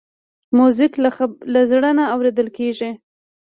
موزیک 0.57 0.93
له 1.53 1.61
زړه 1.71 1.89
نه 1.99 2.03
اورېدل 2.13 2.47
کېږي. 2.57 2.89